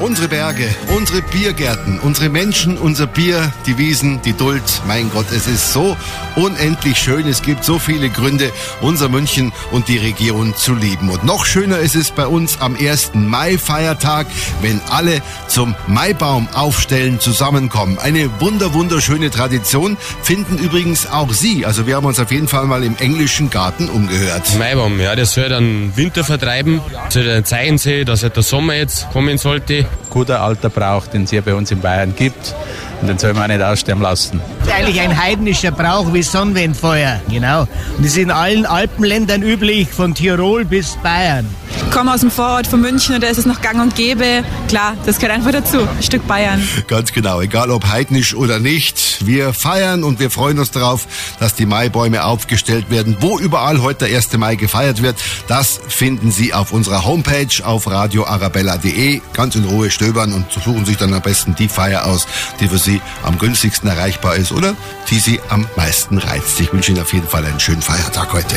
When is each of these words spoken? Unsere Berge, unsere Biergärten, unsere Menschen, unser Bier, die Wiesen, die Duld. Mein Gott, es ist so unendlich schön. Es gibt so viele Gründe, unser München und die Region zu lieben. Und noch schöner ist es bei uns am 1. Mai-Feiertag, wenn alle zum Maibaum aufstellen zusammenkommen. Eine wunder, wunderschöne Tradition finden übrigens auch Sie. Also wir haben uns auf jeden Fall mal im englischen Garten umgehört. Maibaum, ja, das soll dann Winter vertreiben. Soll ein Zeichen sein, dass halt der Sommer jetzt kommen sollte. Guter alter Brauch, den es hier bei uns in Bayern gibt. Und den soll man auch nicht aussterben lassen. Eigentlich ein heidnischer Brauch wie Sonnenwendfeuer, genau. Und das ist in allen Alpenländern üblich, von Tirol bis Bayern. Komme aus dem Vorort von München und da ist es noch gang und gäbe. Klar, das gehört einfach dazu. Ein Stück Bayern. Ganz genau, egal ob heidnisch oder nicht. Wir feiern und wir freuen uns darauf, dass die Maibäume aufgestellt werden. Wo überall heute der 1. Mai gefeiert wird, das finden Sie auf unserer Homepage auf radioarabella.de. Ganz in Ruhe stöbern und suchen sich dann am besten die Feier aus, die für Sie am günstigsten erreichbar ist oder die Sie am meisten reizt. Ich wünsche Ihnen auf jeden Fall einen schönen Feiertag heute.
Unsere 0.00 0.28
Berge, 0.28 0.68
unsere 0.94 1.22
Biergärten, 1.22 1.98
unsere 2.00 2.28
Menschen, 2.28 2.76
unser 2.76 3.06
Bier, 3.06 3.50
die 3.64 3.78
Wiesen, 3.78 4.20
die 4.22 4.34
Duld. 4.34 4.62
Mein 4.86 5.10
Gott, 5.10 5.26
es 5.34 5.46
ist 5.46 5.72
so 5.72 5.96
unendlich 6.36 6.98
schön. 6.98 7.26
Es 7.26 7.40
gibt 7.42 7.64
so 7.64 7.78
viele 7.78 8.10
Gründe, 8.10 8.52
unser 8.82 9.08
München 9.08 9.52
und 9.72 9.88
die 9.88 9.96
Region 9.96 10.54
zu 10.54 10.74
lieben. 10.74 11.08
Und 11.08 11.24
noch 11.24 11.46
schöner 11.46 11.78
ist 11.78 11.96
es 11.96 12.10
bei 12.10 12.26
uns 12.26 12.60
am 12.60 12.76
1. 12.76 13.12
Mai-Feiertag, 13.14 14.26
wenn 14.60 14.80
alle 14.90 15.22
zum 15.48 15.74
Maibaum 15.86 16.46
aufstellen 16.52 17.18
zusammenkommen. 17.18 17.98
Eine 17.98 18.28
wunder, 18.40 18.74
wunderschöne 18.74 19.30
Tradition 19.30 19.96
finden 20.22 20.58
übrigens 20.58 21.10
auch 21.10 21.32
Sie. 21.32 21.64
Also 21.64 21.86
wir 21.86 21.96
haben 21.96 22.06
uns 22.06 22.20
auf 22.20 22.30
jeden 22.30 22.48
Fall 22.48 22.66
mal 22.66 22.84
im 22.84 22.96
englischen 22.98 23.48
Garten 23.48 23.88
umgehört. 23.88 24.58
Maibaum, 24.58 25.00
ja, 25.00 25.16
das 25.16 25.32
soll 25.32 25.48
dann 25.48 25.96
Winter 25.96 26.22
vertreiben. 26.22 26.82
Soll 27.08 27.28
ein 27.30 27.44
Zeichen 27.46 27.78
sein, 27.78 28.04
dass 28.04 28.22
halt 28.22 28.36
der 28.36 28.42
Sommer 28.42 28.74
jetzt 28.74 29.10
kommen 29.10 29.38
sollte. 29.38 29.85
Guter 30.10 30.40
alter 30.40 30.70
Brauch, 30.70 31.06
den 31.06 31.24
es 31.24 31.30
hier 31.30 31.42
bei 31.42 31.54
uns 31.54 31.70
in 31.70 31.80
Bayern 31.80 32.14
gibt. 32.16 32.54
Und 33.00 33.08
den 33.08 33.18
soll 33.18 33.34
man 33.34 33.44
auch 33.44 33.48
nicht 33.48 33.62
aussterben 33.62 34.02
lassen. 34.02 34.40
Eigentlich 34.74 35.00
ein 35.00 35.22
heidnischer 35.22 35.70
Brauch 35.70 36.12
wie 36.12 36.22
Sonnenwendfeuer, 36.22 37.20
genau. 37.28 37.60
Und 37.60 37.98
das 37.98 38.06
ist 38.06 38.18
in 38.18 38.30
allen 38.30 38.64
Alpenländern 38.64 39.42
üblich, 39.42 39.88
von 39.88 40.14
Tirol 40.14 40.64
bis 40.64 40.96
Bayern. 41.02 41.46
Komme 41.92 42.12
aus 42.12 42.20
dem 42.20 42.30
Vorort 42.30 42.66
von 42.66 42.80
München 42.80 43.14
und 43.14 43.22
da 43.22 43.28
ist 43.28 43.38
es 43.38 43.46
noch 43.46 43.60
gang 43.60 43.80
und 43.80 43.94
gäbe. 43.94 44.44
Klar, 44.68 44.96
das 45.06 45.18
gehört 45.18 45.38
einfach 45.38 45.52
dazu. 45.52 45.78
Ein 45.80 46.02
Stück 46.02 46.26
Bayern. 46.26 46.66
Ganz 46.88 47.12
genau, 47.12 47.40
egal 47.40 47.70
ob 47.70 47.86
heidnisch 47.86 48.34
oder 48.34 48.58
nicht. 48.58 49.26
Wir 49.26 49.54
feiern 49.54 50.04
und 50.04 50.20
wir 50.20 50.30
freuen 50.30 50.58
uns 50.58 50.70
darauf, 50.70 51.06
dass 51.40 51.54
die 51.54 51.66
Maibäume 51.66 52.24
aufgestellt 52.24 52.90
werden. 52.90 53.16
Wo 53.20 53.38
überall 53.38 53.80
heute 53.80 54.06
der 54.06 54.16
1. 54.16 54.36
Mai 54.36 54.56
gefeiert 54.56 55.02
wird, 55.02 55.16
das 55.48 55.80
finden 55.88 56.30
Sie 56.30 56.52
auf 56.52 56.72
unserer 56.72 57.04
Homepage 57.04 57.64
auf 57.64 57.90
radioarabella.de. 57.90 59.20
Ganz 59.32 59.54
in 59.54 59.64
Ruhe 59.64 59.90
stöbern 59.90 60.32
und 60.32 60.52
suchen 60.52 60.84
sich 60.84 60.96
dann 60.96 61.14
am 61.14 61.22
besten 61.22 61.54
die 61.54 61.68
Feier 61.68 62.06
aus, 62.06 62.26
die 62.60 62.68
für 62.68 62.78
Sie 62.78 63.00
am 63.22 63.38
günstigsten 63.38 63.88
erreichbar 63.88 64.36
ist 64.36 64.52
oder 64.52 64.74
die 65.10 65.18
Sie 65.18 65.40
am 65.48 65.66
meisten 65.76 66.18
reizt. 66.18 66.60
Ich 66.60 66.72
wünsche 66.72 66.92
Ihnen 66.92 67.00
auf 67.00 67.12
jeden 67.12 67.28
Fall 67.28 67.44
einen 67.44 67.60
schönen 67.60 67.82
Feiertag 67.82 68.32
heute. 68.32 68.56